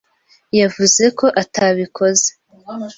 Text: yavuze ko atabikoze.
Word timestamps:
yavuze 0.59 1.03
ko 1.17 1.25
atabikoze. 1.41 2.29